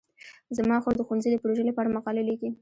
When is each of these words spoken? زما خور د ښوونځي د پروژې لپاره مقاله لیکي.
زما 0.57 0.75
خور 0.83 0.93
د 0.97 1.01
ښوونځي 1.07 1.29
د 1.31 1.35
پروژې 1.41 1.63
لپاره 1.69 1.93
مقاله 1.95 2.21
لیکي. 2.29 2.49